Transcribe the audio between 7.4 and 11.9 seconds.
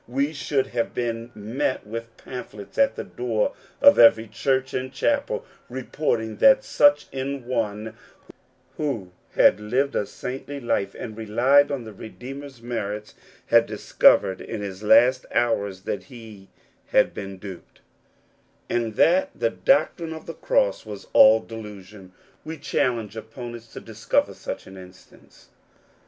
one, who had lived a saintly life, and relied on